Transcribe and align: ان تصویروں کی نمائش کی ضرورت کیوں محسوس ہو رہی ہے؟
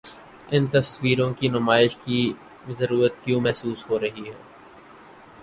ان 0.51 0.65
تصویروں 0.67 1.33
کی 1.33 1.47
نمائش 1.47 1.95
کی 1.95 2.21
ضرورت 2.69 3.23
کیوں 3.23 3.41
محسوس 3.41 3.89
ہو 3.89 3.99
رہی 3.99 4.27
ہے؟ 4.27 4.35